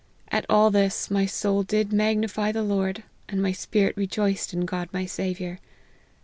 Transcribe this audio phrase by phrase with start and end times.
[0.29, 4.89] At all this my' soul did magnify the Lord, and my spirit rejoiced in God
[4.91, 5.59] my Saviour.'